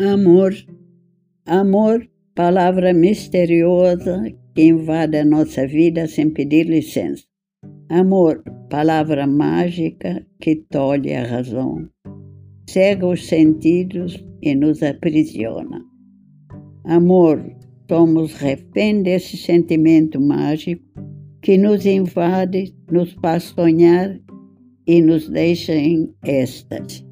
Amor. 0.00 0.54
Amor, 1.44 2.08
palavra 2.34 2.94
misteriosa 2.94 4.22
que 4.54 4.62
invade 4.62 5.18
a 5.18 5.24
nossa 5.26 5.66
vida 5.66 6.08
sem 6.08 6.30
pedir 6.30 6.66
licença. 6.66 7.24
Amor, 7.90 8.42
palavra 8.70 9.26
mágica 9.26 10.26
que 10.40 10.56
tolhe 10.56 11.12
a 11.12 11.26
razão, 11.26 11.86
cega 12.66 13.06
os 13.06 13.26
sentidos 13.26 14.24
e 14.40 14.54
nos 14.54 14.82
aprisiona. 14.82 15.84
Amor, 16.84 17.44
somos 17.86 18.32
refém 18.32 19.02
desse 19.02 19.36
sentimento 19.36 20.18
mágico 20.18 20.82
que 21.42 21.58
nos 21.58 21.84
invade, 21.84 22.74
nos 22.90 23.12
faz 23.20 23.42
sonhar 23.42 24.18
e 24.86 25.02
nos 25.02 25.28
deixa 25.28 25.74
em 25.74 26.10
êxtase. 26.24 27.09